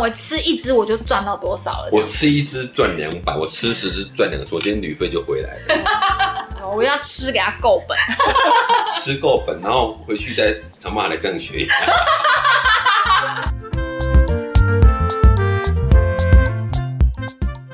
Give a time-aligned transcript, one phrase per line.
[0.00, 1.90] 我吃一只我就赚到多少了。
[1.92, 5.60] 我吃一只赚两百，我吃十只赚两个，我今天旅费就回来了。
[6.74, 7.98] 我要吃给他够本，
[8.98, 11.74] 吃够本，然后回去再想办法来降血压。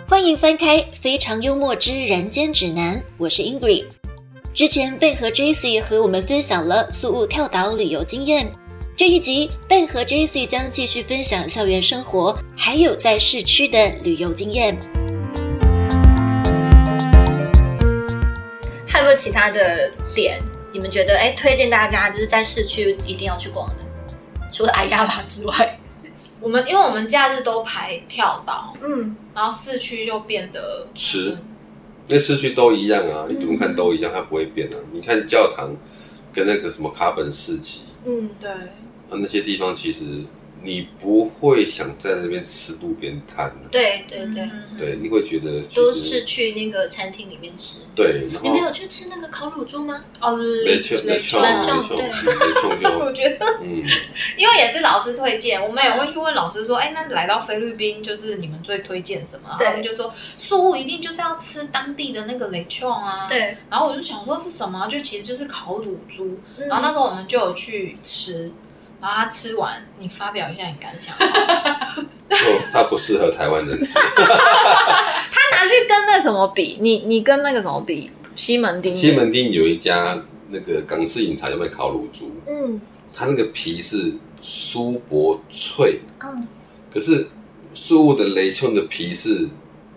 [0.08, 3.84] 欢迎翻开《非常幽默之人间指南》，我是 Ingrid。
[4.52, 8.50] 之前贝和 JC 和我们分享了宿务跳岛旅游经验，
[8.96, 14.74] 这一集贝和 JC 将继续分享校园生活，还有在市区的旅游经验。
[18.88, 20.40] 还有没有其他的点？
[20.72, 23.84] 你们觉得哎，推荐大家就是在市区一定要去逛的？
[24.50, 25.78] 除了艾亚拉之外，
[26.40, 31.36] 我们因为我们假日都排跳岛，嗯，然后市区就变得吃，
[32.08, 34.76] 那市区都一样啊，你怎么看都一样，它不会变啊。
[34.90, 35.76] 你看教堂
[36.32, 38.50] 跟那个什么卡本市集，嗯，对，
[39.10, 40.04] 啊那些地方其实
[40.62, 47.80] 你不会想在那边吃路边摊的，对对对，嗯对，你会觉得其都是去那个餐厅里面吃。
[47.94, 50.04] 对，然你们有去吃那个烤乳猪吗？
[50.20, 53.84] 哦，没错没错没没错对错没错就 我觉得，嗯，
[54.36, 59.42] 因为也是老师推荐，我们也会去问老师说，哎，那来到菲律宾就是你们最推荐什么？
[59.50, 63.28] 然后对他们就说宿务一定就是要吃当地的那个雷琼啊，。
[63.28, 66.40] 对，然后我就想说是什么，就其实就是烤乳猪。
[66.58, 68.50] 嗯然后那时候我们就有去吃，
[69.06, 71.14] 然后他吃完，你发表一下你感想。
[72.28, 72.36] 就
[72.72, 73.94] 它不适合台湾人吃。
[74.02, 76.78] 他拿去跟那什么比？
[76.80, 78.10] 你你跟那个什么比？
[78.34, 82.80] 西门町西门町有一家那个港式饮茶叫卖烤乳猪，嗯。
[83.14, 84.12] 它那个皮是
[84.42, 86.48] 酥薄脆，嗯，
[86.92, 87.28] 可是
[87.74, 89.48] 素物的雷丘的皮是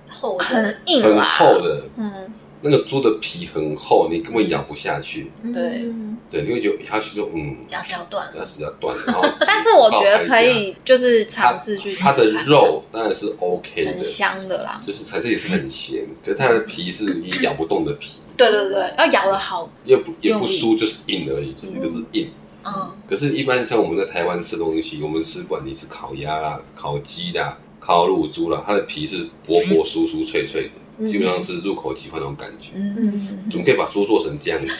[0.07, 0.45] 厚的。
[0.45, 5.31] 很硬很，厚的，嗯，那个猪的皮很厚，你根本咬不下去。
[5.53, 6.17] 对嗯。
[6.31, 8.37] 对，你会觉得咬下去就嗯，牙齿要断了。
[8.37, 14.79] 牙齿要断，然后 但是我觉得可以，就是尝试去吃它的肉当然是 OK 的很，香的啦。
[14.85, 22.29] 就是还是也是很咸，可是它的皮是你咬不动的皮，对对对，要咬的好，也不也不酥，就是硬而已，就是一个是硬。
[22.63, 22.91] 嗯。
[23.07, 30.71] 可是，一般像我们在台湾吃东西，我们吃不管你是烤鸭啦、烤鸡啦、烤乳猪啦，它的皮是薄薄酥酥脆脆的，
[31.07, 32.71] 基本上是入口即化那种感觉。
[32.75, 34.67] 嗯，怎么可以把猪做成这样子？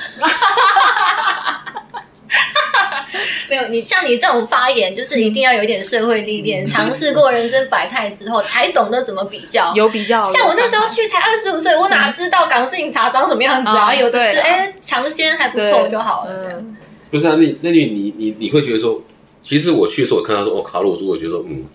[3.50, 9.74] 没有，你像你这种发言，就是一定要有一点社会历练，尝试过人生百态之后，才懂得怎么比较。
[9.74, 10.24] 有比较。
[10.24, 13.90] 像我那时候去才二十五岁，我哪知道港式饮茶长什么样子啊？
[13.90, 16.64] 嗯有的吃，对啦哎，尝鲜还不错就好了。
[17.10, 19.02] 不是啊，那那你你你你会觉得说，
[19.42, 21.66] 其实我去的时候，我看到说哦，烤乳猪，我觉得说嗯，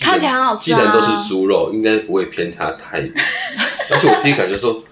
[0.00, 3.10] 看起来很好吃啊既然都是猪肉，应该不会偏差太多。
[3.90, 4.80] 但是我第一感觉说。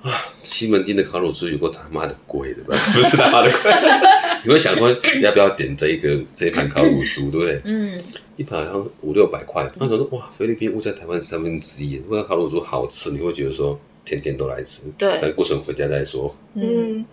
[0.00, 0.12] 啊，
[0.44, 2.78] 西门町的烤乳猪有个他妈的贵的吧？
[2.94, 3.72] 不是他妈的贵，
[4.46, 4.88] 你会想说
[5.20, 7.60] 要不要点这一个这一盘烤乳猪，对不对？
[7.64, 8.00] 嗯，
[8.36, 9.66] 一盘好像五六百块。
[9.74, 14.82] 那你说哇，菲律宾物价台湾三分之一，如果烤乳猪好吃，你会觉得说天天都来吃。
[14.96, 16.32] 对但过程回家再说。
[16.54, 17.04] 嗯，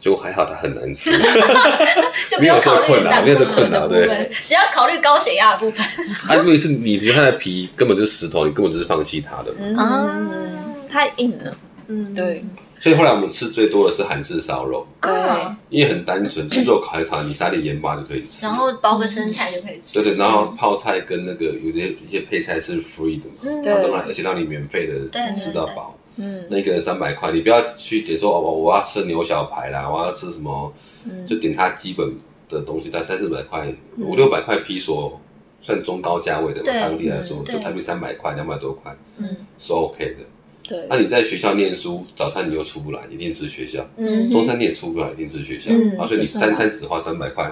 [0.00, 1.12] 结果还好，它很难吃。
[2.28, 5.86] 就不用考虑胆固没有这个困醇的部扰对分，只要考虑高血压的部分。
[6.26, 9.54] 啊，问题是你觉得它的皮根本就是石头，你根本就是放弃它的。
[9.58, 11.56] 嗯，太硬了。
[11.88, 12.42] 嗯，对
[12.78, 18.46] 所以后来我们吃最多的是韩式烧肉，对啊，因为很单纯，就肉烤一烤，你撒点盐巴就可以吃。
[18.46, 19.94] 然后包个生菜就可以吃。
[20.00, 25.94] 对对，然后泡菜跟那个有些一些配菜是 free 的嘛，嗯对然后而且让你免费的吃到饱。
[26.16, 26.44] 嗯。
[26.50, 30.72] 那一个人三百块，你不要去点说哦，我我要吃牛小排啦，我要吃什么，
[31.04, 31.26] 嗯。
[31.26, 32.14] 就点它基本
[32.48, 35.20] 的东西，在三四百块、五六百块披索，
[35.62, 39.28] 算中高价位的嘛，对当地来说嗯就台币三百块、两百多块嗯。
[39.58, 40.16] 是 OK 的。
[40.62, 40.86] 对。
[40.88, 45.70] 那你在学校念书，早餐你又出不来，一定吃学校；嗯，中餐你也出不来，一定吃学校。
[45.72, 47.50] 嗯啊，所以你三餐只花三百块，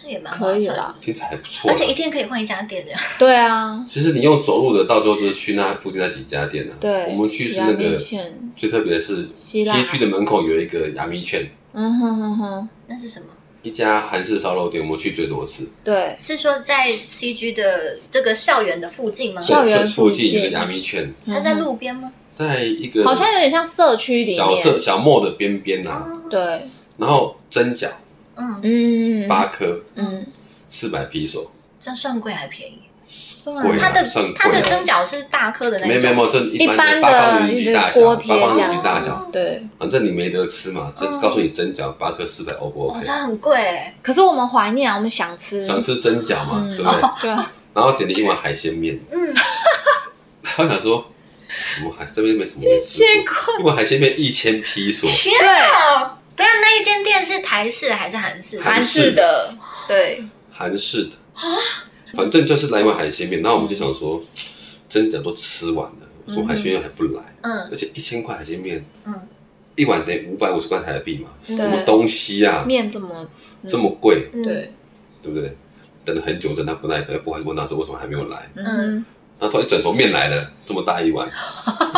[0.00, 1.68] 这也蛮可以啦划算的，听起来还不错。
[1.70, 3.00] 而且一天可以换一家店这样。
[3.18, 6.72] 对啊，其实你用走路的，到最后就是去那附近那几家店啊。
[6.78, 7.98] 对我们去是那雅个
[8.56, 13.26] 最特别的是希腊西区的门口有一个牙米券，嗯哼哼哼，那是什么？
[13.62, 15.68] 一家韩式烧肉店，我们去最多次。
[15.82, 19.40] 对，是说在 CG 的这个校园的附近吗？
[19.40, 22.12] 校园对附附近近有个雅米券，它在路边吗？
[22.36, 26.40] 在一个好像有点像社区里面小社，小莫的边边呐，哦，对，
[26.96, 27.88] 然后蒸饺
[28.38, 30.26] 嗯，嗯，八颗，嗯，
[30.68, 31.50] 四百披索，
[31.80, 32.82] 这算贵还便宜？
[33.44, 34.36] 贵啊它的算贵啊。
[34.36, 39.62] 它的蒸饺是大颗的那种，没没没有，这一般一般的八方云集大小，锅贴八方这样云集大小，对。
[39.78, 41.20] 反正你没得吃嘛，这嗯。
[41.20, 43.06] 告诉你蒸饺八颗四百 O 不哦，OK？
[43.06, 43.56] 这很贵。
[43.56, 43.94] 欸。
[44.02, 47.00] 可是我们怀念啊，我们想吃，想吃蒸饺嘛，嗯对不对？
[47.22, 49.34] 对啊，然后点了一碗海鲜面，嗯，
[50.42, 51.06] 他想说
[51.48, 56.17] 什么海这边没什么没吃过，一碗海鲜面一千披索，天啊！
[56.38, 58.60] 对啊，那一间店是台式还是韩式？
[58.60, 59.52] 韩式的，
[59.88, 61.10] 对，韩式的。
[61.34, 61.42] 啊，
[62.14, 64.20] 反正就是来一碗海鲜面，然后我们就想说，
[64.88, 65.96] 真假都吃完了，
[66.26, 67.68] 我说海鲜面还不来，嗯。
[67.70, 69.12] 而且一千块海鲜面，嗯，
[69.74, 73.28] 一碗得五百五十块台币嘛，嗯什么东西啊，面这么
[73.66, 74.72] 这么贵，嗯，对，
[75.22, 75.56] 对不对？
[76.04, 79.04] 等了很久，等他不耐烦，不好意思问他说为什么还没有来，嗯，
[79.40, 81.28] 然后突然一转头面来了，这么大一碗，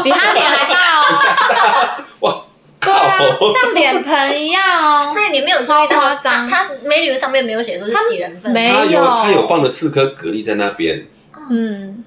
[0.03, 1.90] 比他脸还大哦，哇，
[3.53, 5.21] 像脸盆一样哦 所。
[5.21, 11.07] 以你没有注意到超夸张它它 menu 上面没有写说是几人份，没有有他有放了四颗蛤蜊在那边，
[11.51, 12.03] 嗯，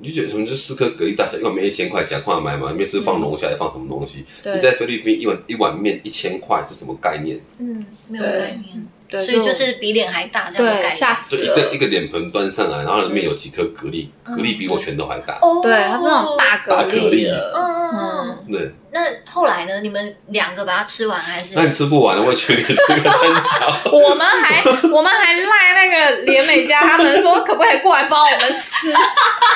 [0.00, 4.24] 你就觉得什么就四颗蛤蜊大小一碗面一千块，讲话买嘛，里面是放龙虾，还放什么东西？
[4.44, 7.38] 你在菲律宾一碗一碗面一千块是什么概念？
[7.58, 10.96] 嗯，没有概念，对，所以就是比脸还大这样的概对念。
[10.96, 11.78] 吓死了就一个一。
[11.78, 15.38] 个脸盆端上来，然后里面有几颗蛤蜊，蛤蜊比我拳头还大。
[15.40, 18.38] 哦对，它是那种大大蛤蛤蜊的，嗯嗯嗯。
[18.48, 19.80] 嗯，对，那后来呢？
[19.82, 21.54] 你们两个把它吃完还是？
[21.54, 23.78] 那你吃不完了，我也觉得你是个真巧。
[23.92, 28.90] 我们还我们还赖那个连美家他们说可不可以过来帮我们吃，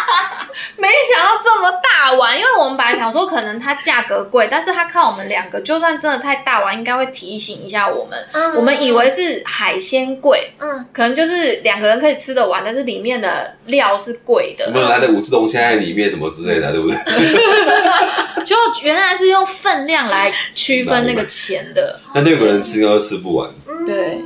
[0.77, 8.19] 没想到这么大碗，因为我们本来想说可能它价格贵，但是他看我们两个，就算真的太大碗，应该会提醒一下我们。
[8.33, 14.73] 嗯我们以为是海鲜贵，嗯，可能就是两个人可以吃得完，但是里面的料是贵的我。
[14.73, 16.99] 们来的五只龙虾在里面什么之类的，对不对？
[18.45, 23.51] 就原来是用分量来区分那个钱的，那六个人吃应该都吃不完，
[23.87, 24.19] 对，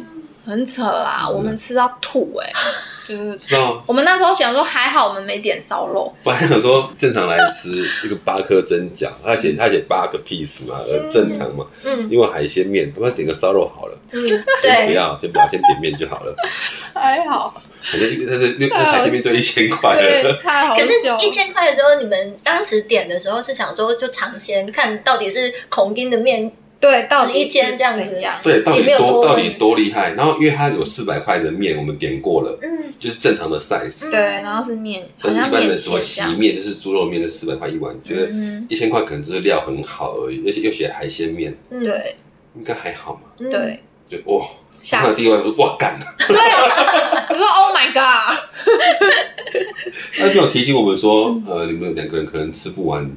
[0.45, 2.53] 很扯啦，我们吃到吐哎、
[3.09, 3.83] 就是知道？
[3.87, 11.67] 我们那时候想说还好我们没点烧肉，我还想说正常来吃一个八颗蒸饺，他写他写八个 piece 嘛，呃，正常嘛。
[11.85, 13.99] 嗯因为海鲜面，不然点个烧肉好了。
[14.13, 14.29] 嗯，
[14.63, 16.35] 先不，要，先不要，先点面就好了。
[16.95, 17.61] 还好，
[17.91, 20.41] 反正一个那个六海鲜面就一千块了。
[20.43, 20.93] 太好可是，
[21.27, 26.53] 一千块的时候，你们当时点的时候是想说就尝鲜，看到底是孔丁的面，
[26.85, 28.05] 对到底一千这样子？
[28.43, 30.13] 对，到底多到底多厉害？
[30.13, 32.93] 然后因为它有四百块的面，我们点过了，嗯。
[32.99, 34.11] 就是正常的 size。
[34.11, 36.31] 对，然后是面，好但是一般的什么线这样。
[36.33, 42.17] 洗面，就是猪肉面是四百块一碗，觉得嗯，一千块可能就是料很好而已，而且又写海鲜面，嗯，对。
[42.57, 43.21] 应该还好嘛。
[43.41, 44.47] 嗯，对，就哇，
[44.81, 45.99] 吓死看到第一碗说哇干，
[46.29, 48.39] 对， 我说 Oh my God，
[50.19, 53.11] 那就有提醒我们说，呃，你们两个人可能吃不完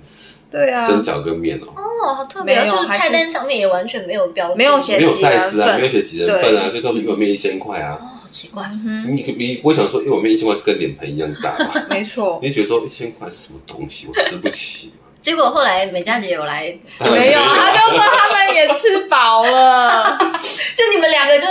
[0.50, 1.68] 对啊，蒸饺跟面哦。
[1.76, 7.98] 哦，好特别啊，没有就是菜单上面也完全没有标注，没有写没有几人 size 啊，份没有写几人份啊，就告诉一碗面一千块啊。
[8.00, 11.72] 哦，好奇怪，嗯你你不会想说一碗面一千块是跟脸盆一样大吧？
[11.74, 14.94] 哼，没错，你就觉得说一千块是什么东西，我吃不起嘛。
[15.22, 17.54] 结果后来美佳姐有来，当然没有，啊。
[17.54, 20.18] 他就说他们也吃饱了，
[20.76, 21.46] 就你们两个就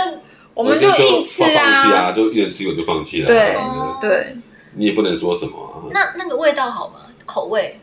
[0.55, 1.57] 我们就硬吃放弃
[1.93, 3.27] 啊，啊，就一人吃一碗就放弃了。
[3.27, 3.97] 对哦。
[4.01, 4.35] 对，
[4.75, 7.01] 你也不能说什么啊，那那个味道好吗？
[7.25, 7.79] 口味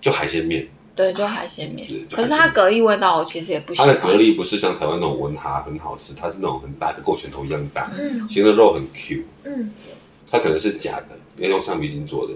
[0.00, 1.88] 就海鲜面，对，就海鲜面。
[2.10, 3.88] 可是它蛤蜊味道我其实也不喜欢。
[3.88, 8.26] 它的蛤蜊不是像台湾那种文蛤很好吃，它是那种很大，跟够拳头一样大，嗯。
[8.28, 9.72] 其实肉很 Q，嗯，
[10.30, 12.34] 它可能是假的，要用橡皮筋做的，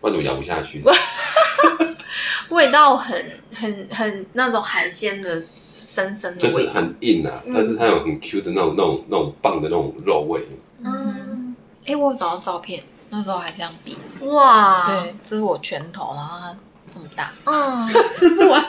[0.00, 0.82] 不然怎么咬不下去？
[2.50, 5.42] 味道很很很那种海鲜的
[5.84, 6.68] 深深的就是。
[6.70, 10.46] 很硬啊，但是它有很 Q 的那种那种那种棒的那种肉味。
[10.84, 11.56] 嗯，
[11.86, 12.80] 哎、我有找到照片，
[13.10, 13.96] 那时候还这样比。
[14.20, 16.56] 哇，对，这是我拳头，然后它
[16.86, 18.62] 这么大，嗯， 吃不完，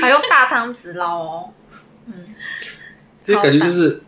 [0.00, 1.50] 还用大汤匙捞哦。
[2.06, 2.34] 嗯。
[3.24, 4.00] 这感觉就是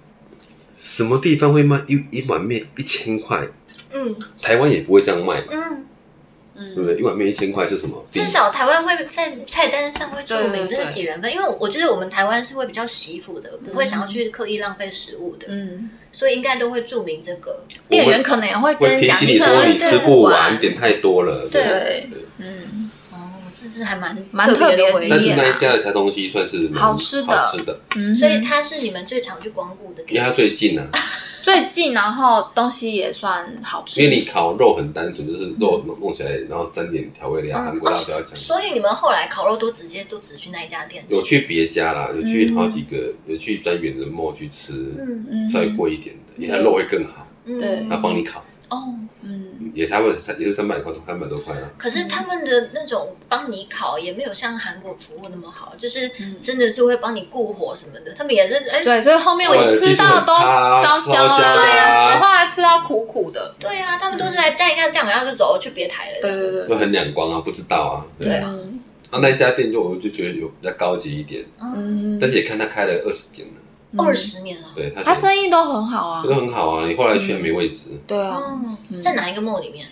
[0.77, 3.47] 什么地方会卖一一碗面一千块，
[3.93, 4.17] 嗯。
[4.41, 5.87] 台湾也不会这样卖嘛，嗯，
[6.59, 6.99] 嗯，对不对？
[6.99, 8.05] 一碗面一千块是什么？
[8.11, 17.65] 至少台湾会在菜单上会注明这是几人份，因为我觉得我们台湾是会比较惜福的，不会想要去刻意浪费食物的，嗯，所以应该都会注明这个。
[17.89, 21.49] 店员可能也会跟讲，醒你说可能会你吃不完，点太多了。
[21.51, 23.17] 对对，嗯，哦，
[23.55, 30.17] 这是还蛮蛮特别的但是那一家的菜东西算是好吃的好吃的，嗯所以它是你们最常去光顾的店。
[30.17, 30.87] 因为它最近啊，
[31.43, 34.03] 最近，然后东西也算好吃。
[34.03, 38.37] 因为你烤肉很单纯，就是肉弄弄起来，然后沾点调味料，嗯韩国辣不要讲。
[38.37, 41.15] 所以你们后来烤肉都直接都只去那一家店吃。
[41.15, 45.27] 有去别家啦，有去好几个，有去比较远的 mall 去吃，嗯。
[45.31, 45.51] 嗯。
[45.51, 47.59] 稍微贵一点的，因为它肉会更好，嗯。
[47.59, 47.87] 对。
[47.89, 48.95] 它帮你烤，哦。
[49.21, 51.69] 嗯，也差不多三也是三百块，三百多块啊。
[51.77, 58.13] 可是他们的那种帮你烤也没有像韩国服务那么好，就是嗯真的是会帮你顾火什么的。
[58.15, 66.19] 他们也是哎，对，所以后面我吃到都烧焦了，对啊对啊，我后来吃到苦苦的，对啊，他们都是来蘸一下酱，然后就走去别台了。
[66.23, 68.07] 对对对，就很两光啊，不知道啊。
[68.21, 73.55] 对啊嗯啊，那一家店就我就觉得有比较高级一点，嗯，嗯但是也看他开了二十年了，
[73.97, 74.69] 二十年了。
[74.75, 76.23] 对他他生意都很好啊。
[76.23, 76.87] 都，很好啊。
[76.87, 78.41] 你后来去还没位置，对啊，
[78.91, 79.87] 嗯，在哪一个 mall 里面？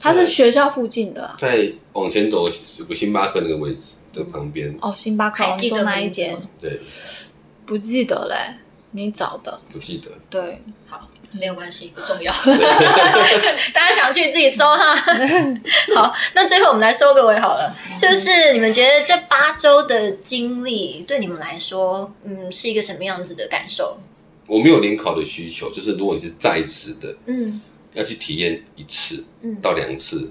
[0.00, 1.24] 他是学校附近的。
[1.24, 2.46] 啊在往前走
[2.78, 6.36] 有个星巴克那个位置的旁边，哦，星巴克，还记得你说哪一间？
[6.60, 6.78] 对，
[7.64, 8.58] 不记得嘞，
[8.90, 10.10] 你找的，不记得。
[10.28, 12.32] 对，好，没有关系，不重要。
[13.72, 14.94] 大家想去自己搜哈。
[15.94, 17.74] 好，那最后我们来收个尾好了。
[18.00, 23.98] 就是你们觉得这八周的经历对你们来说，嗯，是一个什么样子的感受？
[24.46, 27.60] 我没有联考的需求，就是如果你是在职的，嗯
[27.94, 30.30] 要去体验一次嗯到两次，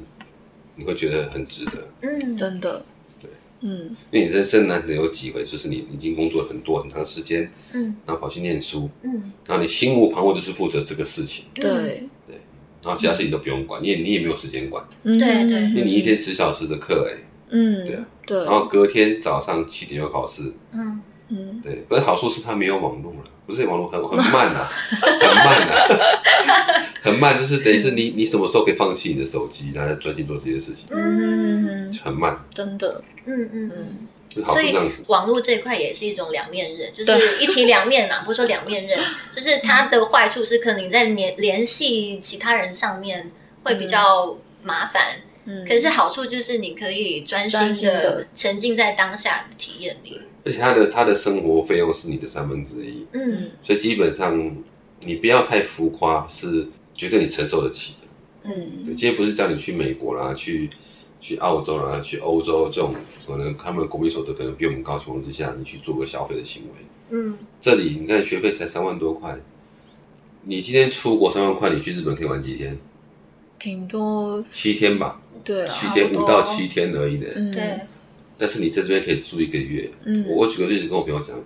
[0.76, 1.72] 你会觉得很值得。
[2.02, 2.82] 嗯真的，对，
[3.64, 3.96] 嗯。
[4.12, 7.96] 因为你人生难得有几回，就是你已经工作很多很长时间，嗯。
[8.06, 9.32] 然后跑去念书，嗯。
[9.48, 11.64] 然后你心无旁骛就是负责这个事情，对。
[12.28, 12.40] 对，
[12.84, 15.18] 然后其他事情都不用管，你也你也没有时间管，嗯。
[15.18, 15.62] 对对。
[15.70, 17.18] 因为你一天十小时的课哎、
[17.50, 21.02] 嗯，对啊，对，然后隔天早上七点有考试，嗯。
[21.30, 21.62] 嗯。
[21.64, 33.72] 对，不是好处是它没有网络了，不是网络很很慢啊，很慢啊， 很慢，就是等于是你你什么时候可以放弃你的手机，然后专心做这些事情，嗯，很慢，真的，嗯嗯嗯。
[33.76, 34.08] 嗯。
[34.30, 34.74] 就是好所以。
[35.08, 38.98] 网络这一块也是一种两面刃，就是一体两面嘛、不是说两面刃，
[39.32, 43.30] 就是它的坏处是可能你在联联系其他人上面
[43.64, 50.20] 会比较麻烦，嗯，可是好处就是你可以专心的沉浸在当下的体验里。
[50.46, 53.52] 而且他的他的生活费用是你的三分之一，嗯。
[53.62, 54.56] 所以基本上
[55.02, 58.08] 你不要太浮夸，是绝对你承受得起的。
[58.46, 60.70] 嗯对，今天不是叫你去美国啦，去
[61.22, 62.94] 去澳洲啦，去欧洲这种
[63.26, 66.70] 可能他们国民所得可能比我们高情况之下，你去做个消费的行为。
[67.10, 69.38] 嗯这里你看学费才三万多块，
[70.44, 72.78] 你今天出国三万块，你去日本可以玩几天？
[73.60, 77.28] 挺多，七天吧，对啊，七天五到七天而已呢。
[77.36, 77.80] 嗯，对，
[78.38, 79.90] 但是你在这边可以住一个月。
[80.04, 81.40] 嗯我我举个例子跟我朋友讲，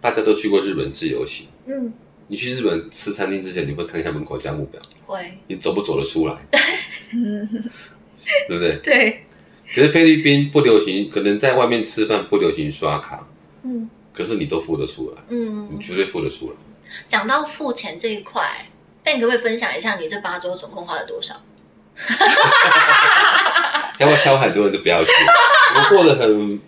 [0.00, 1.92] 大家都去过日本自由行，嗯
[2.28, 6.36] 你去日本吃餐厅之前，你会看一下门口价目表，会你走不走得出来，
[7.12, 7.48] 嗯
[8.48, 8.76] 对不对？
[8.82, 9.26] 对
[9.74, 13.26] 可是菲律宾不流行，可能在外面吃饭不流行刷卡，
[13.62, 15.80] 嗯可是你都付得出来，嗯你嗯。
[15.80, 16.56] 绝对付得出来。
[17.08, 18.66] 讲到付钱这一块
[19.02, 21.34] ，Ben 可不可以分享一下你这八周总共花了多少？
[23.98, 25.10] 要不要消很多人都不要去？
[25.76, 26.60] 我过得很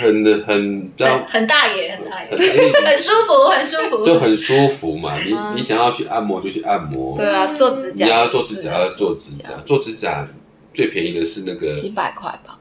[0.00, 2.30] 很很，知道很很大爷，很大爷。
[2.30, 4.04] 很，很很舒服，很舒服。
[4.04, 5.16] 就很舒服嘛。
[5.18, 5.54] 你嗯。
[5.56, 10.28] 你想要去按摩就去按摩，对啊，做指你甲，要做指甲要做指甲，做指甲。
[10.74, 12.58] 最便宜的是那个几百块吧，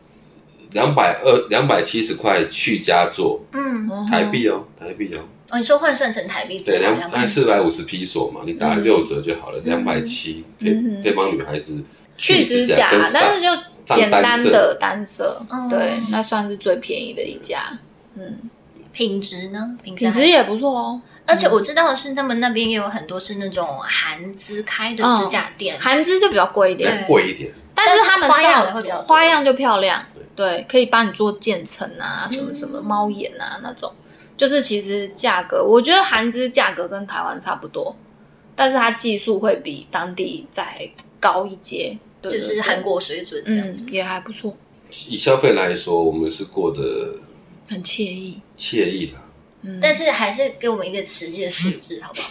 [0.71, 5.19] 两百二两百七十块去家做嗯，嗯台币哦，台币哦，
[5.51, 11.03] 哦，你说换算成台币对，两百四百五十披索嘛，你打嗯六折就好了，两百七可以嗯。
[11.03, 11.83] 可以帮女孩子
[12.15, 13.49] 去指甲，但是就
[13.85, 17.77] 简单的单色嗯，对，那算是最便宜的一家，
[18.15, 18.49] 嗯，
[18.91, 19.77] 品质呢？
[19.83, 21.01] 品质也不错哦。
[21.27, 27.51] 而且我知道的是，他们那边也有很多是那种韩资开的指甲店，韩资就比较贵一点，贵一点。
[27.73, 33.91] 但是他们花样会比较花样就漂亮，对，可以帮你做渐层啊，什么什么猫眼啊那种，
[34.37, 37.95] 就是其实价格，我觉得韩资价格跟台湾差不多，
[38.55, 40.89] 但是它技术会比当地再
[41.19, 41.97] 高一阶，
[42.29, 43.83] 对对对就是韩国水准这样子。
[43.83, 44.55] 嗯也还不错，
[45.09, 47.15] 以消费来说，我们是过得
[47.67, 49.13] 很惬意，惬意的。
[49.67, 52.27] 嗯，但是还是给我们一个实际的数字，好不好？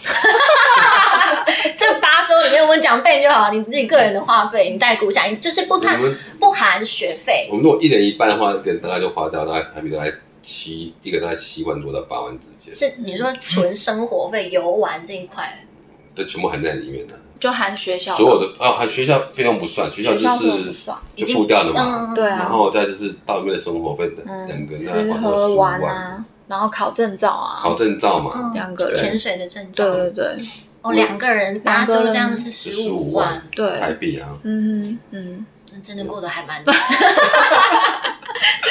[1.76, 7.48] 这八周里面，我们讲费就好，你自己个人的花费，你代估一下，你就是不我含们不含学费。
[7.50, 15.66] 我们如果一人一半的话，一个人大概就花掉大概台币大概七一个大概七万多到八万之间，是你说纯生活费、游玩这一块，
[16.14, 17.20] 这全部含在里面的。
[17.40, 22.08] 就含学校所有的啊，含学校费用不算，学校就学校费用不是算就付掉了嘛。
[22.10, 22.38] 嗯，对啊。
[22.38, 28.54] 然后再就是到里面的生活费，两嗯，个人吃喝十五万，玩啊，然后考证照啊，考证照嘛，嗯。
[28.54, 28.96] 两个人。
[28.96, 30.24] 潜水的证对照，对对。
[30.24, 30.44] 对
[30.82, 34.28] 哦，两个人八周这样是十十五五万，对，台币啊。
[34.42, 36.62] 嗯嗯，那真的过得还蛮，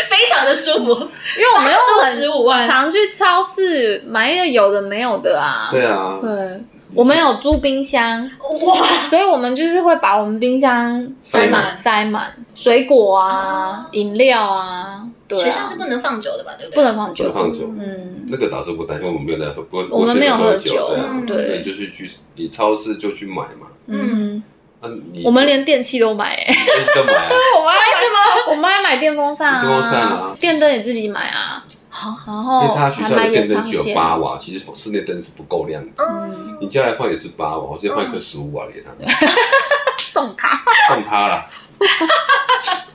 [0.08, 0.92] 非常的舒服。
[0.92, 2.68] 因为我们又八周很15万。
[2.68, 6.62] 常去超市买一个有的没有的啊，对啊，对，
[6.96, 8.76] 我们有租冰箱，哇，
[9.10, 12.34] 所以我们就是会把我们冰箱塞满塞满。
[12.56, 15.44] 水果啊啊、饮料啊，对啊。
[15.44, 16.52] 学校是不能放酒的吧？
[16.58, 16.76] 对不对？
[16.76, 17.24] 不能放酒。
[17.32, 24.44] 不能，放酒，嗯，那个倒是不担心，我们没有在喝，不我们没有喝喝酒对啊，嗯对你就是去你超市就去买嘛，嗯，
[24.82, 28.06] 那你我们连电器都买，哎，东西都买啊， 我妈为什
[28.46, 28.52] 么？
[28.52, 30.38] 我们还买电风扇啊，电风扇啊。
[30.40, 31.64] 电灯也自己买啊，
[31.96, 35.92] 好，然因后为他学校的还买延电灯只有八瓦，其实室内灯是不够亮的。
[35.98, 38.90] 嗯，你叫来换也是八瓦，我直接换一颗十五瓦给他，
[40.02, 40.60] 送他，
[40.90, 41.46] 送他了，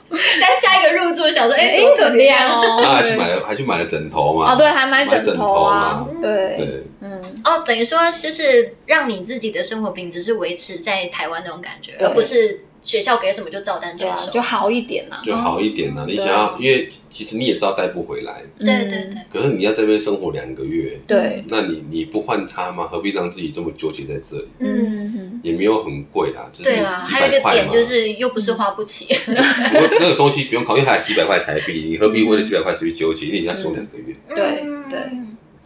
[0.09, 14.31] 但下一个入住想说，哎，哎怎么，亮哦，然后还去买了还去买了枕头嘛，哦，对，还买买枕头啊对，对，嗯，哦，等于说就是让你自己的生活品质是维持在台湾那种感觉，而不是学校给什么就照单对啊，全收。
[14.31, 15.21] 就好一点啊。
[15.23, 16.05] 就好一点啦。
[16.07, 22.87] 你想要，因为其实你也知道带不回来，对对对，可是你要在这边生活两个月，对，那你你不换它吗？
[22.89, 24.47] 何必让自己这么纠结在这里？
[24.59, 27.51] 嗯，嗯也没有很贵啦，就是对啦，几还有一个。
[27.51, 29.05] 点就是又不是花不起。
[29.25, 33.25] 不过那个东西不用考虑，还几百块台币，你何必为了几百块去纠结？
[33.27, 34.15] 因为你要收两个月。
[34.29, 34.99] 对嗯对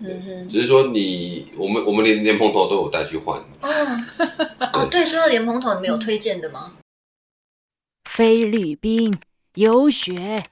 [0.05, 3.69] 嗯哼，只是说你，我们我们连莲蓬头都有带去换，哦
[4.73, 6.73] 哦，对，说到莲蓬头，你们有推荐的吗？
[8.15, 9.11] 菲律宾
[9.55, 10.43] 游学。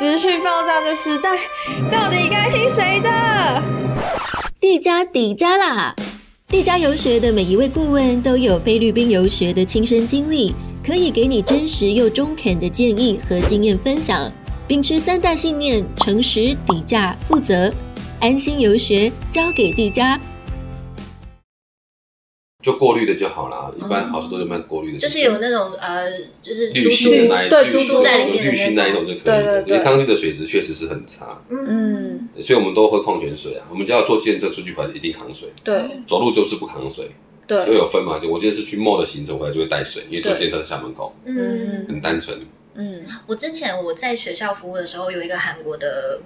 [0.00, 1.38] 资讯爆炸的时代，
[1.88, 3.62] 到底该听谁的？
[4.58, 5.94] 地加底加啦！
[6.48, 10.52] 地加游学的每一位顾问都有菲律宾游学的亲身经历，
[10.84, 14.28] 可以给你真实又中肯的建议和经验分享。
[14.66, 17.72] 秉持三大信念：诚实、底价、负责，
[18.18, 20.20] 安心游学，交给地加。
[22.64, 23.72] 就过滤的就好了。
[23.78, 29.06] 一般好事都是卖过滤的，就是有那种呃，就是滤芯的那一对滤猪猪在里面的滤芯那一种。
[29.06, 29.22] 就可以。
[29.22, 29.62] 对了。
[29.62, 33.66] 对对因为汤力的水质确实是很差，嗯，所以我们都喝矿泉水啊。
[33.70, 35.74] 我们只要坐电车出去回来一定扛水，对。
[36.06, 37.10] 走路就是不扛水，
[37.46, 38.18] 所以对，有分嘛。
[38.18, 42.38] 就我今天是去 mall 的行程回来就会带水，因为坐电车在校门口，嗯，很单纯。
[42.74, 46.20] 嗯，我之前我在学校服务的时候，有一个韩国的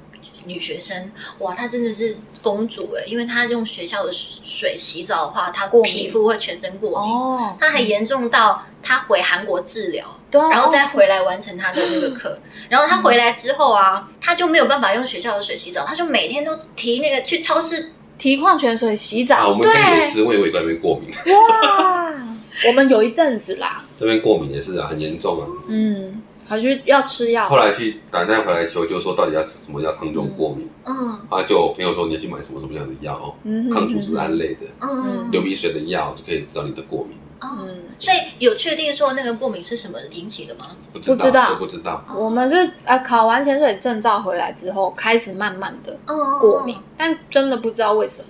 [0.46, 7.12] 女学生，哇，她真的是公主哎，因为她用学校的水洗澡的话，她过皮肤会全身过敏。
[7.12, 12.38] 哦，她还严重到她回韩国治疗，然后再回来完成她的那个课。
[12.68, 17.92] 然后她回来之后啊，她就没有办法用学校的水洗澡，她就每天都提那个去超市。
[18.16, 22.12] 提矿泉水洗啊，我澡，们家也是，我以为那边过敏，哇，
[22.66, 25.46] 我们有一阵子啦，这边过敏也是啊，很严重啊。
[25.68, 27.48] 嗯，还去要吃药。
[27.48, 30.68] 后，来去打电话回来求救，说到底要吃什么药抗这种过敏。
[30.84, 30.94] 嗯。
[31.28, 37.16] 啊，就我朋友说你要去买什么什么样的药哦，嗯抗组织胺类的，嗯流鼻水的药就可以治疗你的过敏。
[37.40, 40.66] 哦，嗯，所以有确定说那个过敏是什么引起的吗？
[40.92, 41.50] 不知不知道。
[41.50, 42.02] 就不知道。
[42.16, 48.28] 我们是呃考完潜水证照回来之后，开始慢慢的嗯，过敏，但真的不知道为什么，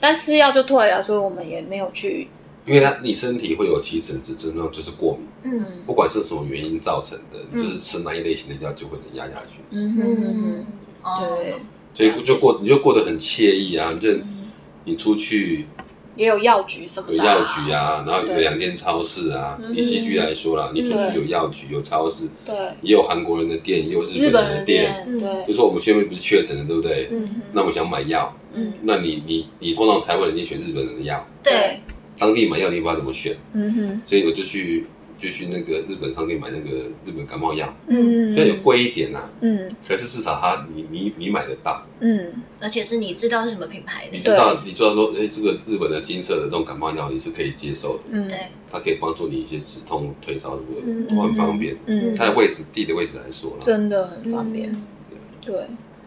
[0.00, 2.28] 但吃药就退了，所以我们也没有去，
[2.66, 5.64] 因为它你身体会有起疹子症状，就是过敏，嗯。
[5.86, 10.66] 不管是什么原因造成的，你就是吃哪一类型的药就会能压下去，嗯哼哼嗯
[11.02, 11.38] 哼，哦，
[11.94, 13.92] 对，所以就过你就过得很惬意啊。
[14.00, 14.10] 就
[14.84, 15.66] 你出去
[16.16, 19.58] 也有药局什么的，有药局，啊，然后有对两间超市啊。
[19.60, 25.04] 嗯以戏剧来说啦，你出去有药局、有超市，对，也有韩国人的店，也有日日本人的店。
[25.04, 25.44] 店，对。
[25.46, 27.08] 比，如说我们前面不是确诊了，对不对？
[27.10, 28.72] 嗯，那我们想买药，嗯。
[28.82, 31.80] 那你你你通常台湾人你选日本人的药，对，
[32.20, 34.86] 当地买药你不知道怎么选，嗯哼，所以我就去
[35.18, 39.74] 就去那个日本商店买那个日本感冒药，嗯，虽然有贵一点呐、嗯。
[39.88, 48.38] 可是至少它你你你买得到，嗯，而且是你知道是什么品牌的，你知道你知道说，哎、这个日本的金色的这种感冒药你是可以接受的，嗯，对，
[48.70, 51.06] 它可以帮助你一些止痛退烧的，嗯。
[51.08, 51.76] 都很方便。
[51.86, 54.82] 嗯，它的位置地的位置来说啦，真的很方便，嗯。
[55.44, 55.54] 对，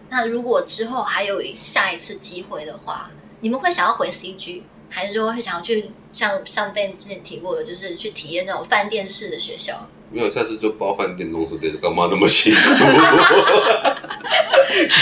[0.10, 9.90] 那如果之后还有下一次机会的话，你们会想要回 CG，还是说会想要去像像被之前提过的，就是去体验那种饭店式的学校？
[10.12, 12.60] 没有下次就包饭店弄这点，干嘛那么辛苦？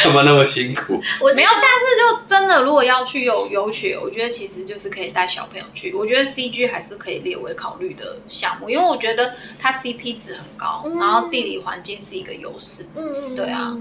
[0.04, 1.02] 干嘛那么辛苦？
[1.20, 1.66] 我没有，下次
[1.98, 5.94] 就真的如果要去有游学，我觉得其实就是可以带小朋友去。
[5.94, 13.78] 我觉得 CG 还是可以列为考虑的项目，因为我觉得它 CP 值很高，嗯然后地理环境是一个优势，嗯对啊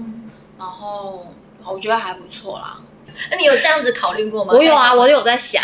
[0.59, 1.33] 然后
[1.65, 2.79] 我觉得还不错啦。
[3.31, 4.53] 那你有这样子考虑过吗？
[4.55, 5.63] 我有啊，我有在想，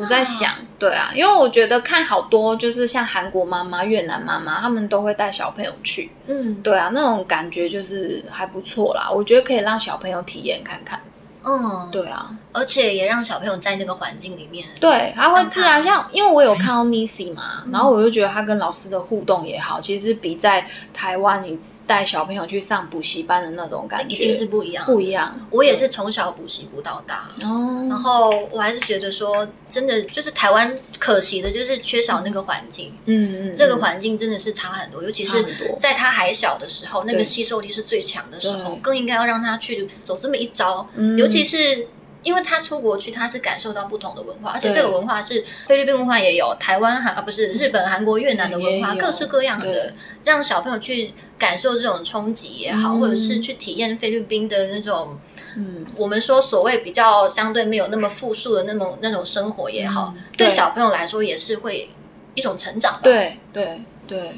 [0.00, 9.08] 我在想，对啊，因为我觉得看好多就是像韩国妈妈、越南妈妈，他们都会带小朋友去，嗯对啊，那种感觉就是还不错啦。
[9.10, 11.00] 我觉得可以让小朋友体验看看，
[11.44, 25.10] 嗯，对啊，而且也让小朋友在那个环境里面，对，他会自然像，因为我有看到 Nisi 嘛，然后我就觉得他跟老师的互动也好，其实比在台湾你带小朋友去上补习班的那种感觉一定是不一样，不一。
[25.10, 25.38] 样。
[25.50, 35.44] 我也是从小补习补到大，哦，然后我还是觉得说，真的就是台湾可惜的就是缺少那个环境，嗯嗯，这个环境真的是差很多，尤其是
[35.78, 41.88] 在他还小的时候，那个吸收力是最强的时候，更应该要让他去走这么一招，嗯尤其是。
[42.26, 55.16] 因为他出国去，他是感受到不同的文化，而且这个文化是菲律宾文化也有，台湾韩啊不是日本、韩国、越南的文化，各式各样的，让小朋友去感受这种冲击也好，嗯或者是去体验菲律宾的那种
[55.54, 55.86] 嗯。
[55.94, 60.50] 我们说所谓比较相对没有那么富庶的那种那种生活也好，嗯对对。
[60.52, 61.88] 小朋友来说也是会
[62.34, 63.82] 一种成长吧。，对对对，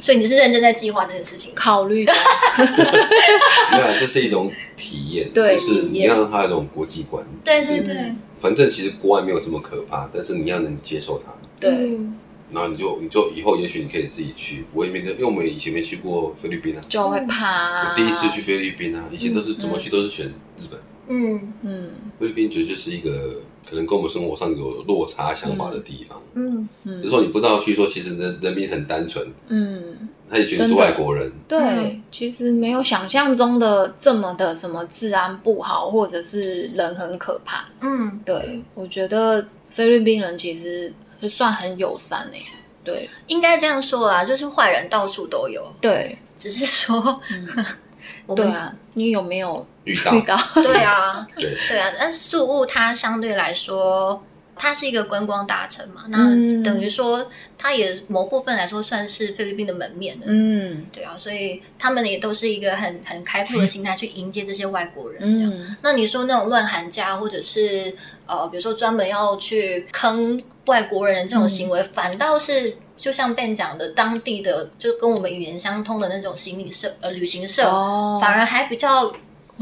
[0.00, 1.52] 所以你是认真在计划这件事情。
[1.54, 2.12] 考虑的，
[3.72, 7.24] 没有，这是一种体验，对就是你体验让他有一种国际观。
[7.44, 12.14] 对对对，反正其实国外没有这么可怕，但是你要能接受它，对，嗯
[12.50, 14.64] 然后你就你就以后也许你可以自己去。
[14.72, 20.26] 我也没因为我们以前没去过菲律宾啊，就会怕第一次去菲律宾啊，以前都是怎么去都是选
[20.58, 20.80] 日本。
[21.08, 21.52] 嗯。
[21.62, 21.90] 嗯。
[22.20, 23.36] 菲律宾觉得就是一个
[23.68, 26.20] 可能跟我们生活上有落差想法的地方。
[26.34, 26.68] 嗯。
[26.84, 27.02] 嗯。
[27.02, 31.32] 就说你不知道去说，其实人人民很单纯，嗯，他也觉得是外国人。
[31.46, 37.64] 对嗯，其实没有想象中的这么的什么治安不好，或者是人很可怕。
[37.80, 42.42] 嗯，对，我觉得菲律宾人其实就算很友善诶、
[42.84, 43.08] 对。
[43.26, 46.16] 应该这样说啊，就是坏人到处都有，对。
[46.36, 46.94] 只是说
[48.24, 50.14] 我们对啊，你有没有遇到。
[50.14, 50.36] 遇到？
[50.62, 54.22] 对啊，对，对啊，但是宿务它相对来说，
[54.56, 56.62] 它是一个观光大城嘛，那嗯。
[56.62, 60.26] 等于说它也某部分来说算是菲律宾的门面的。
[60.28, 60.86] 嗯。
[60.92, 65.20] 对啊，所以他们也都是一个很很开阔的心态去迎接这些外国人。
[65.20, 67.94] 这样，嗯那你说那种乱喊价，或者是
[68.26, 78.18] 呃，比如说专门要去坑外国人这种行为，反倒是就像 Ben 讲的，当地的就跟我们语言相通的那种行李社呃旅行社，哦。
[78.20, 79.16] 反而还比较会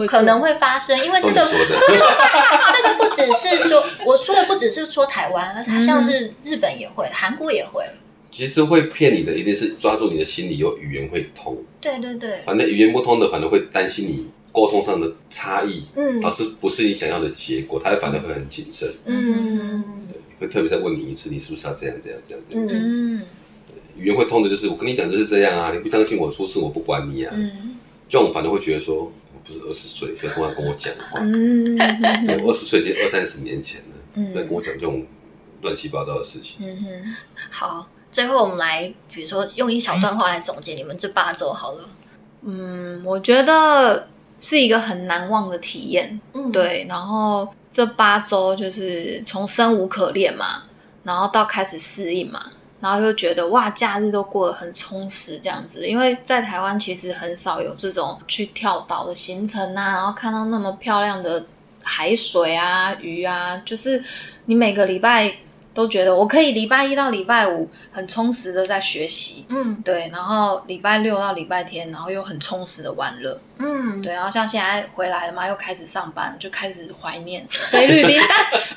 [0.05, 1.65] 可能会发生，因为这个说你
[1.97, 2.17] 说的，
[2.75, 7.85] 这个不只是说我说的不只是说台湾，嗯像是日本也会，韩国也会。
[8.33, 11.57] 其实会骗你的一定是抓住你的心理，有语言会通。
[11.81, 19.83] 对对对，反正语言不通的，反正会担心你沟通上的差异，嗯导致不是你想要的结果，他会反而会很谨慎，嗯
[20.39, 22.65] 会特别再问你一次，你是不是要这样这样这样这样。
[22.85, 23.23] 嗯嗯
[23.97, 27.33] 语言会通的就是我跟你讲就是这样啊，你不相信我出事我不管你啊。
[27.35, 27.73] 嗯
[28.09, 31.21] 这种反而会觉得说，我不是二十岁，不要跟我跟我讲话。
[31.21, 35.07] 嗯对，二十岁已经二三十年前了，嗯不要跟我讲这种
[35.63, 36.67] 乱七八糟的事情。
[36.67, 37.17] 嗯哼，
[37.51, 41.89] 好，最后我们来，比如说用一小段话来总结你们这八周好了。
[42.43, 44.09] 嗯，我觉得
[44.41, 46.21] 是一个很难忘的体验。
[46.35, 50.63] 嗯，对，然后这八周就是从生无可恋嘛，
[51.03, 55.87] 然后到开始适应嘛，然后又觉得哇，假日都过得很充实这样子。
[55.89, 61.45] 因为在台湾其实很少有这种去跳岛的行程啊，然后看到那么漂亮的
[61.83, 64.03] 海水啊、鱼啊，就是
[64.45, 65.33] 你每个礼拜
[65.77, 69.47] 都觉得我可以礼拜一到礼拜五很充实的在学习。
[69.51, 69.77] 嗯。
[69.85, 78.19] 对，然后礼拜六到礼拜天，然后又很充实的玩乐，嗯，对，然后像现在回来了嘛，又开始上班，就开始怀念 菲律宾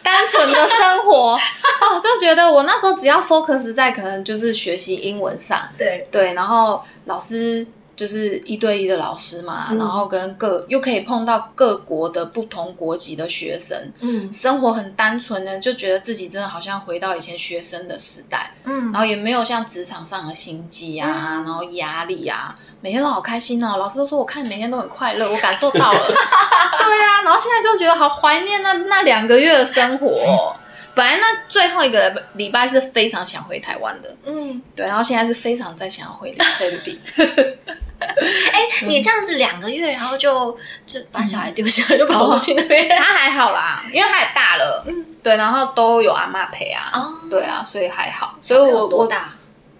[0.03, 1.33] 单单纯的生活。
[1.81, 7.65] 哦，就觉得我那时候只要 focus 在可能就是学习英文上，对，对，然后老师
[7.99, 9.77] 就是一对一的老师嘛，嗯。
[9.77, 14.31] 然后跟各又可以碰到各国的不同国籍的学生，嗯。
[14.31, 18.89] 生活很单纯呢，就觉得自己真的好像回到以前学生的时代，嗯。
[18.93, 23.75] 然后也没有像职场上的心机啊，然后压力啊，每天都好开心哦。
[23.75, 25.99] 老师都说我看你每天都很快乐，我感受到了。
[26.07, 30.07] 对啊，然后现在就觉得好怀念那那两个月的生活。
[30.07, 30.55] 哦、
[30.95, 36.99] 本来那最后一个礼拜是非常想回台湾的，嗯，对，然后现在是非常在想要回菲律宾。
[38.53, 42.89] 哎，你这样子两个月，然后就就把小孩丢下，就跑过去那边。
[42.89, 44.85] 他还好啦，因为他也大了，
[45.23, 48.35] 对，然后都有阿妈陪啊，哦，对啊，所以还好。
[48.41, 49.29] 所以我我多大？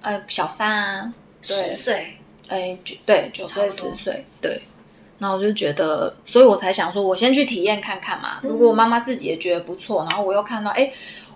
[0.02, 1.14] 呃小三啊，
[1.46, 2.18] 对十岁。
[2.48, 4.62] 哎，九对九岁十岁，对。
[5.20, 8.40] 然后我就觉得，所以我才想说，我先去体验看看嘛。
[8.42, 10.90] 嗯如果我妈妈自己也觉得不错，然后我又看到，哎，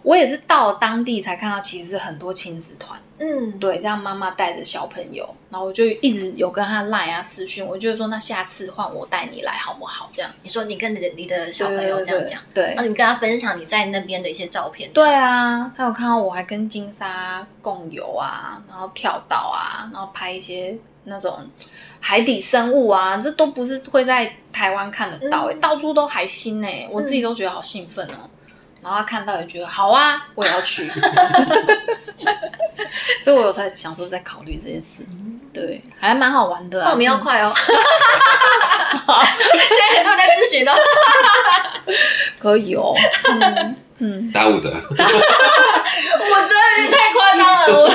[0.03, 10.11] 我也是到了当地才看到，其实很多亲子团，嗯，对，这样妈妈带着小朋友，然后我就一直有跟他赖啊私讯，我就说那下次换我带你来好不好？
[10.13, 10.29] 这样。
[10.41, 14.91] 你说你跟你的你的小朋友这样讲，对然后你跟他分享你在那边的一些照片。
[14.91, 21.39] 对啊，他有看到我还跟金沙共游啊，然后跳岛啊，然后拍一些那种
[22.01, 25.59] 海底生物啊，这都不是会在台湾看得到、欸，嗯。
[25.61, 28.29] 到处都海星哎、我自己都觉得好兴奋哦、
[28.83, 30.89] 然后他看到也觉得好啊，我也要去，
[33.21, 35.05] 所以我有在想说在考虑这件事，
[35.53, 36.89] 对，还蛮好玩的、啊。
[36.89, 37.51] 报名要快哦。
[37.63, 37.65] 现
[39.89, 40.73] 在很多人在咨询哦。
[42.39, 42.93] 可以哦，
[43.31, 45.09] 嗯嗯，耽误着，我觉得有
[46.77, 47.93] 点太夸张了，我因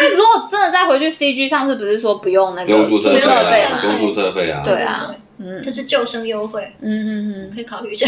[0.00, 4.60] 为如果真的再回去 CG，上次不是说不用那个不用注册不费啊，用注册费不用注册费啊。
[4.62, 8.06] 对啊，嗯这是救生优惠，嗯嗯嗯可以考虑一下。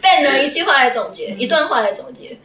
[0.00, 2.36] Ben 呢， 一句话来总结，一段话来总结。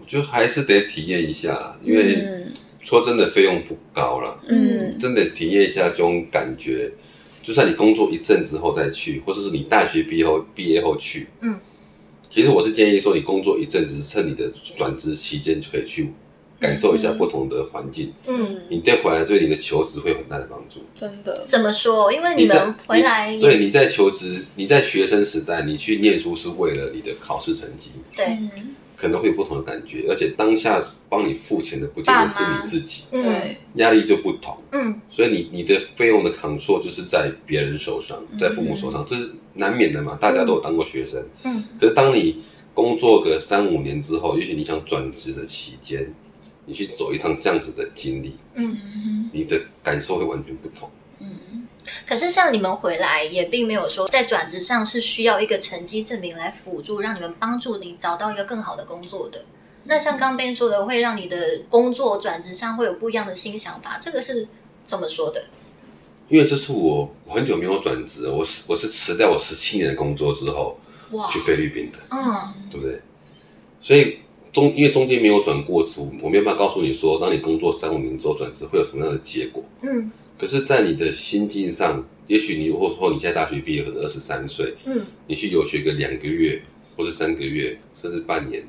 [0.00, 6.90] 我觉得还是得体验一下，因为嗯说真的费用不高了，嗯真的体验一下这种感觉。
[7.42, 11.58] 就算你工作一阵子后再去，或者是你大学毕业后毕业后去，嗯，
[12.30, 16.12] 其实我是建议说，你工作一阵子，趁你的转职期间就可以去
[16.62, 20.80] 感受一下不同的环境，嗯，你再回来对你的求职会有很大的帮助。
[20.94, 22.12] 真的，怎么说？
[22.12, 33.22] 因为你在们回来对你在求职，你在学生时代，你去念书是为了你的考试成绩，对，嗯，可能会有不同的感觉，而且当下帮你付钱的不见得是你自己，嗯。
[33.22, 34.56] 对，压力就不同。
[34.70, 35.00] 嗯。
[35.10, 40.16] 所以你你的费用的扛错就是在别人手上，在父母手上，这是难免的嘛。
[40.20, 46.14] 大家都有当过学生，嗯，可是当你工作个三五年之后，也许你想转职的期间，
[46.64, 50.90] 你去走一趟这样子的经历，嗯你的感受会完全不同。
[51.18, 51.66] 嗯，
[52.06, 59.44] 可是像你们回来，也并没有说在转职上是需要一个成绩证明来辅助，让你们帮助你找到一个更好的工作的。
[59.84, 64.46] 那像刚边说的，会让你的工作转职上会有不一样的新想法，这个是
[64.84, 65.44] 怎么说的？
[66.28, 70.78] 因为这是我我很久没有转职，我是我是辞掉我十七年的工作之后
[71.10, 73.02] 哇，去菲律宾的，嗯对不对？
[73.80, 74.20] 所以
[74.52, 79.64] 中因为中间没有转过职，我没办法告诉你说，当你工作三五年之后转职会有什么样的结果。
[79.82, 86.60] 嗯可是，在你的心境上，也许你或者说你现在大学毕业可能二十三岁，嗯你去游学个两个月
[86.96, 88.60] 或者三个月，甚至半年，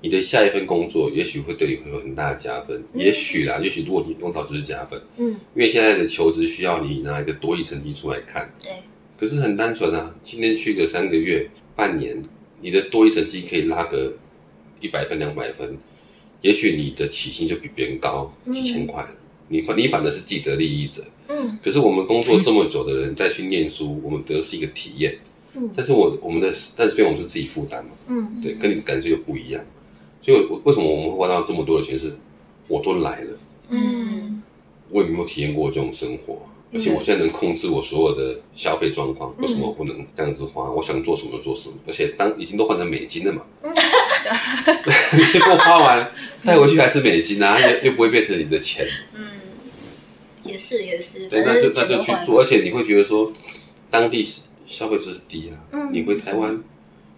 [0.00, 2.82] 你的下一份工作也许会对你会有很大的加分。
[2.92, 8.52] 也许啦，也许如果你用到就是加分，嗯，因为现在的求职需要你拿一个多益成绩出来看。
[8.60, 8.72] 对，
[9.16, 12.20] 可是很单纯啊，今天去个三个月、半年，
[12.60, 14.12] 你的多一成绩可以拉个
[14.80, 15.76] 一百分、两百分，
[16.42, 19.10] 也许你的起薪就比别人高几千块了。
[19.48, 21.02] 你反你反而是既得利益者。
[21.28, 25.18] 嗯可是我们工作这么久的人再去念书，我们得的是一个体验。
[25.54, 29.64] 嗯但是我我们的但是费用我们是自己负担嘛，嗯对，跟你的感受又不一样。
[30.22, 31.98] 所以我为什么我们会花到这么多的钱？
[31.98, 32.14] 是
[32.68, 33.38] 我都来了，
[33.70, 34.42] 嗯
[34.90, 40.70] 我也没有体验过这种生活，而且我现在能控制我所有的消费状况，为什么我不能这样子花？
[40.70, 43.42] 我想做什么就做什么，而且当已经都换成美金了嘛，
[45.12, 46.10] 你给我花完
[46.44, 49.26] 带回去还是美金啊， 又又不会变成你的钱，嗯，
[50.44, 53.32] 也是也是，对，那就那就去做，而且你会觉得说，
[53.90, 54.28] 当地
[54.66, 55.88] 消费就是低啊，嗯。
[55.92, 56.62] 你回台湾，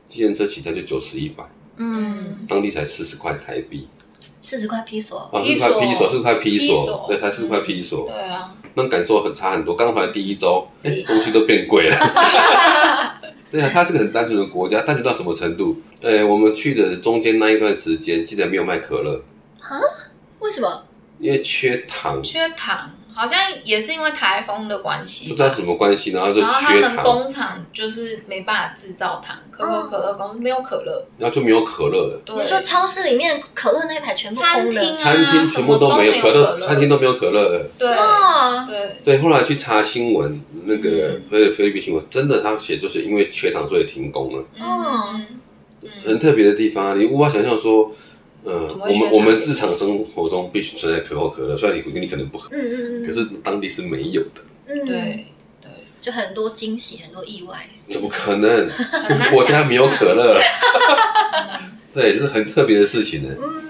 [0.09, 1.44] 计程车起跳就九十一百，
[1.77, 3.88] 嗯，当地才四十块台币，
[4.42, 8.09] 四十块披索，啊，四块披索，四块披索对，才四块披索。
[8.09, 9.74] 对，啊，那感受很差很多。
[9.74, 11.96] 刚回来第一周，哎，东西都变贵了。
[13.50, 15.80] 对啊，它是个很单纯的国家，单纯到什么程度？
[16.02, 19.20] 呃，我们去的中间那一段时间，竟然没有卖可乐，
[20.38, 20.84] 为什么？
[21.18, 32.20] 因为缺糖，缺糖，好像也是因为台风的关系，不知道什么关系，然后就然后他们缺糖，工厂就是没办法制造糖，可口可乐公司没有可乐，然后就没有可乐了。
[32.24, 34.70] 对，你说超市里面可乐那一排全部空的？
[34.70, 37.59] 餐厅啊，餐厅全部都没有可乐，餐厅都没有可乐。
[37.59, 37.66] 了。
[37.76, 38.64] 对啊？
[38.66, 45.20] 对，对，后来去查新闻，那个菲律菲律宾新闻，真的他写就是因为缺糖所以停工了，哦
[45.83, 45.90] 嗯。
[46.04, 47.92] 很特别的地方啊，你无法想象说，
[48.44, 55.27] 呃，我们我们日常生活中必须存在可口可乐，虽然你你可能不喝，嗯嗯嗯，可是当地是没有的，嗯，对
[55.61, 55.70] 对，
[56.01, 57.68] 就很多惊喜，很多意外。
[57.90, 58.68] 怎么可能？
[59.18, 60.38] 难国家没有可乐，
[61.61, 63.35] 嗯 对，这是很特别的事情呢。
[63.42, 63.64] 嗯。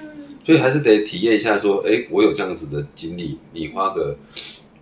[0.45, 4.17] 所以还是得体验一下，说，哎，我有这样子的经历，你花个，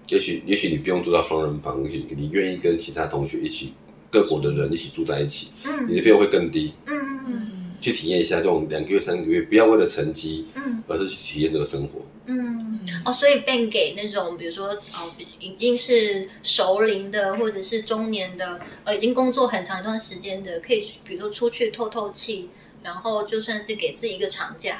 [0.08, 3.72] 也许也许你不用住到双人房，也许你愿意跟其他同学一起，
[4.10, 5.86] 各国的人一起住在一起，嗯。
[5.88, 6.72] 你的费用会更低。
[6.86, 7.45] 嗯嗯嗯
[7.86, 12.00] 去体验一下这种两个月、三个月，不要为了成绩，嗯而是去体验这个生活。
[12.26, 22.50] 嗯，哦，所以便给那种比如说哦，已经是熟龄的或者是中年的，呃，已经工作很长一段时间的，可以比如说出去透透气，
[22.82, 24.78] 然后就算是给自己一个长假，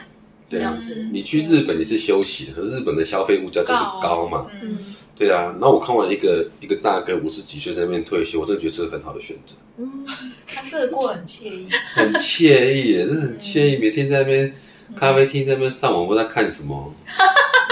[0.51, 1.09] 这对样子。
[1.12, 4.79] 你去日本你是休息的，可是日本的消费物价就是高嘛，嗯
[5.16, 5.55] 对啊。
[5.59, 10.07] 然后我看完一个一个大哥五十几岁在那边退休，我真的觉得这是很好的选择，嗯，
[10.46, 14.55] 他这个过得很惬意，很惬意耶，真的很惬意，每天在那边
[14.94, 16.94] 咖啡厅在那边上网，不知道看什么。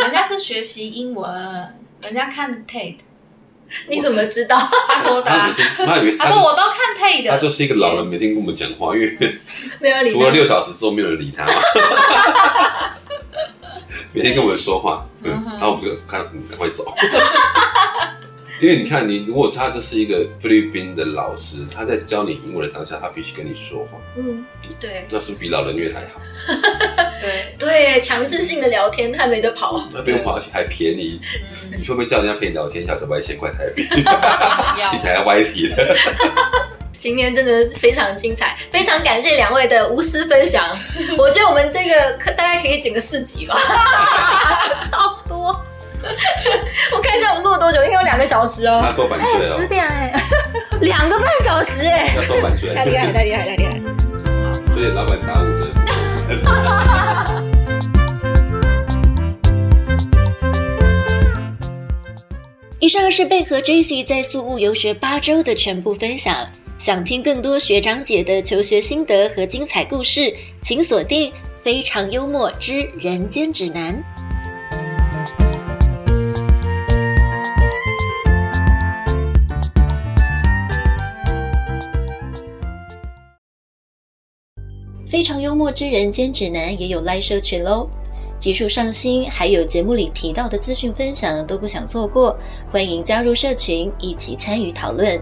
[0.03, 1.31] 人家是学习英文，
[2.03, 2.97] 人家看 TED，
[3.89, 4.59] 你怎么知道？
[4.89, 9.17] 他说的啊他每，次他以为他说我都看 TED，他就是一个老人，每天跟我们讲话，因为
[9.81, 11.53] 没有理 除了六小时之后没有人理他嘛。
[14.15, 16.85] 每天跟我们说话，嗯，然后我们就看，嗯，赶快走。
[18.63, 24.45] 因为你看，你如果他这是一个菲律宾的老师，他在教你英文的当下，他必须跟你说话，嗯，
[24.79, 26.21] 对那是不是比老人院还好？
[27.21, 29.89] 对，对，强制性的聊天他没得跑。
[29.93, 31.21] 那不用跑，而且还便宜。
[31.43, 33.83] 嗯你说不定叫人家陪你聊天，一小时要一千块台币，
[34.81, 35.97] 要听起来歪题的。
[37.05, 40.65] 今天真的非常精彩，非常感谢两位的无私分享。
[41.19, 43.55] 我觉得我们这个大概可以剪个四集吧，
[44.81, 45.55] 差不多。
[46.97, 48.81] 我看一下我们录了多久，应该有两个小时哦。
[48.81, 49.27] 拿收板去。
[49.27, 50.15] 哎，十点哎，
[50.81, 52.15] 两个半小时哎。
[52.17, 52.73] 拿收板去。
[52.73, 53.73] 太厉害，太厉害，太厉害。
[54.43, 55.71] 好，所以老板打五折。
[62.79, 66.35] 以上是贝和 Jace 在素物游学八周的全部分享。
[66.85, 73.95] 想听更多学长姐的求学心得和精彩故事，请锁定《非常幽默之人间指南》。
[85.07, 87.89] 非常幽默之人间指南也有 Live 社群喽，
[88.39, 92.39] 集数上新，还有节目里提到的资讯分享都不想错过，
[92.71, 95.19] 欢迎加入社群一起参与讨论。